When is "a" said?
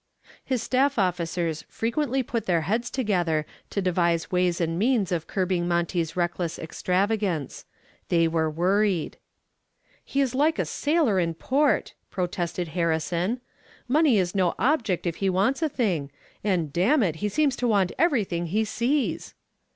10.57-10.65, 15.61-15.69